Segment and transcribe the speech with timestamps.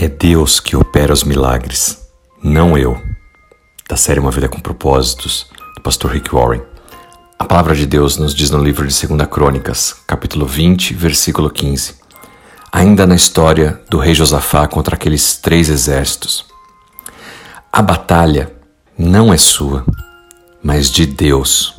[0.00, 1.98] É Deus que opera os milagres,
[2.40, 3.02] não eu.
[3.88, 6.62] Da série Uma Vida com Propósitos, do pastor Rick Warren.
[7.36, 11.96] A palavra de Deus nos diz no livro de 2 Crônicas, capítulo 20, versículo 15.
[12.70, 16.46] Ainda na história do rei Josafá contra aqueles três exércitos.
[17.72, 18.52] A batalha
[18.96, 19.84] não é sua,
[20.62, 21.74] mas de Deus.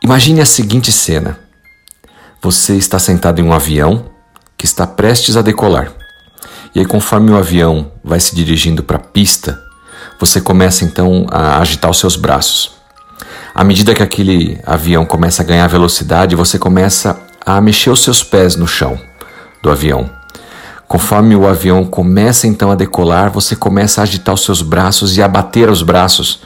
[0.00, 1.40] Imagine a seguinte cena:
[2.40, 4.16] você está sentado em um avião
[4.58, 5.92] que está prestes a decolar.
[6.74, 9.62] E aí, conforme o avião vai se dirigindo para a pista,
[10.20, 12.72] você começa então a agitar os seus braços.
[13.54, 18.22] À medida que aquele avião começa a ganhar velocidade, você começa a mexer os seus
[18.22, 19.00] pés no chão
[19.62, 20.10] do avião.
[20.86, 25.22] Conforme o avião começa então a decolar, você começa a agitar os seus braços e
[25.22, 26.42] a bater os braços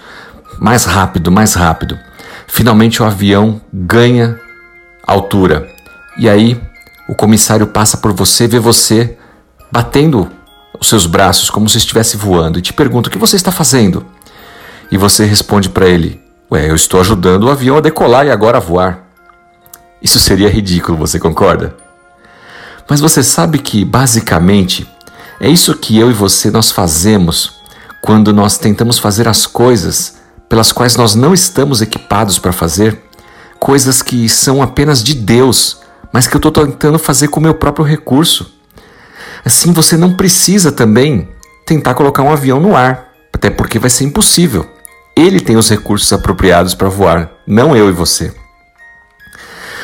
[0.59, 1.99] mais rápido, mais rápido.
[2.47, 4.39] Finalmente o avião ganha
[5.07, 5.69] altura.
[6.19, 6.61] E aí
[7.13, 9.19] o comissário passa por você, vê você
[9.71, 10.31] batendo
[10.81, 14.07] os seus braços como se estivesse voando e te pergunta: O que você está fazendo?
[14.91, 16.19] E você responde para ele:
[16.51, 19.11] Ué, eu estou ajudando o avião a decolar e agora a voar.
[20.01, 21.77] Isso seria ridículo, você concorda?
[22.89, 24.91] Mas você sabe que, basicamente,
[25.39, 27.61] é isso que eu e você nós fazemos
[28.01, 30.15] quando nós tentamos fazer as coisas
[30.49, 33.03] pelas quais nós não estamos equipados para fazer,
[33.61, 35.82] coisas que são apenas de Deus
[36.13, 38.53] mas que eu estou tentando fazer com o meu próprio recurso.
[39.45, 41.29] Assim você não precisa também
[41.65, 44.69] tentar colocar um avião no ar, até porque vai ser impossível.
[45.17, 48.35] Ele tem os recursos apropriados para voar, não eu e você.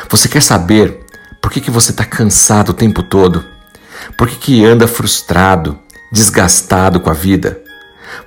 [0.09, 1.05] Você quer saber
[1.41, 3.43] por que, que você está cansado o tempo todo?
[4.17, 5.77] Por que, que anda frustrado,
[6.11, 7.61] desgastado com a vida?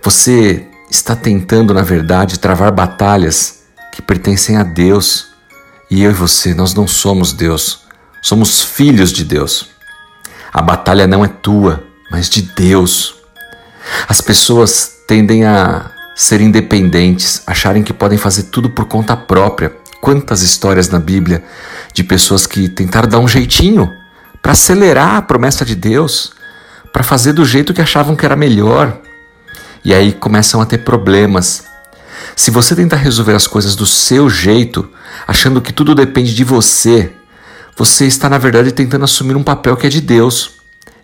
[0.03, 5.29] Você está tentando, na verdade, travar batalhas que pertencem a Deus.
[5.91, 7.83] E eu e você, nós não somos Deus.
[8.23, 9.71] Somos filhos de Deus.
[10.53, 13.17] A batalha não é tua, mas de Deus.
[14.09, 19.73] As pessoas tendem a ser independentes, acharem que podem fazer tudo por conta própria.
[20.01, 21.43] Quantas histórias na Bíblia
[21.93, 23.91] de pessoas que tentaram dar um jeitinho
[24.41, 26.33] para acelerar a promessa de Deus,
[26.93, 29.01] para fazer do jeito que achavam que era melhor.
[29.85, 31.65] E aí começam a ter problemas.
[32.37, 34.89] Se você tentar resolver as coisas do seu jeito,
[35.27, 37.13] achando que tudo depende de você,
[37.85, 40.53] você está, na verdade, tentando assumir um papel que é de Deus.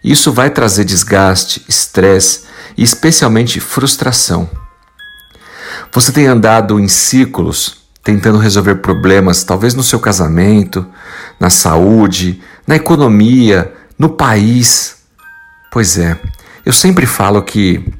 [0.05, 2.45] Isso vai trazer desgaste, estresse
[2.77, 4.49] e, especialmente, frustração.
[5.93, 10.87] Você tem andado em círculos tentando resolver problemas, talvez no seu casamento,
[11.41, 14.99] na saúde, na economia, no país.
[15.73, 16.17] Pois é,
[16.65, 17.93] eu sempre falo que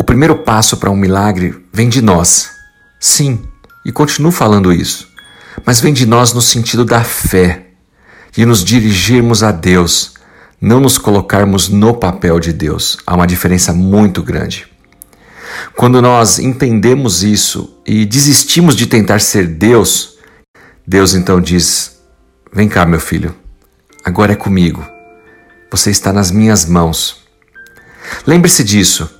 [0.00, 2.52] o primeiro passo para um milagre vem de nós.
[2.98, 3.46] Sim,
[3.84, 5.12] e continuo falando isso
[5.64, 7.66] mas vem de nós no sentido da fé
[8.36, 10.14] e nos dirigirmos a Deus,
[10.60, 12.98] não nos colocarmos no papel de Deus.
[13.06, 14.66] Há uma diferença muito grande.
[15.76, 20.18] Quando nós entendemos isso e desistimos de tentar ser Deus,
[20.86, 21.98] Deus então diz:
[22.52, 23.34] Vem cá, meu filho,
[24.04, 24.84] agora é comigo.
[25.70, 27.24] Você está nas minhas mãos.
[28.26, 29.10] Lembre-se disso.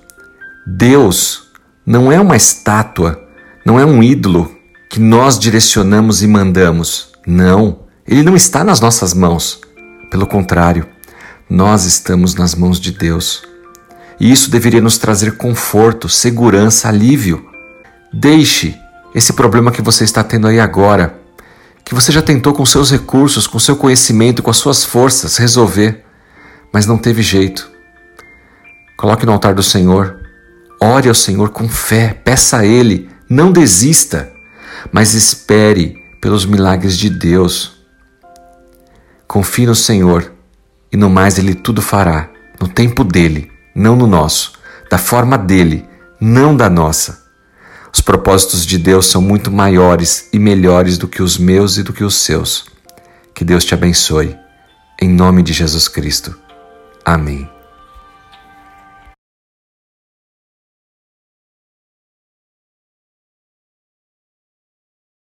[0.66, 1.50] Deus
[1.84, 3.22] não é uma estátua,
[3.64, 4.53] não é um ídolo
[4.94, 7.08] que nós direcionamos e mandamos.
[7.26, 9.60] Não, ele não está nas nossas mãos.
[10.08, 10.86] Pelo contrário,
[11.50, 13.42] nós estamos nas mãos de Deus.
[14.20, 17.44] E isso deveria nos trazer conforto, segurança, alívio.
[18.12, 18.78] Deixe
[19.12, 21.18] esse problema que você está tendo aí agora,
[21.84, 26.04] que você já tentou com seus recursos, com seu conhecimento, com as suas forças resolver,
[26.72, 27.68] mas não teve jeito.
[28.96, 30.20] Coloque no altar do Senhor,
[30.80, 34.32] ore ao Senhor com fé, peça a Ele, não desista
[34.92, 37.84] mas espere pelos milagres de Deus.
[39.26, 40.32] Confie no Senhor
[40.92, 42.30] e no mais Ele tudo fará,
[42.60, 44.52] no tempo dele, não no nosso,
[44.90, 45.84] da forma dele,
[46.20, 47.24] não da nossa.
[47.92, 51.92] Os propósitos de Deus são muito maiores e melhores do que os meus e do
[51.92, 52.64] que os seus.
[53.34, 54.36] Que Deus te abençoe.
[55.00, 56.36] Em nome de Jesus Cristo.
[57.04, 57.53] Amém.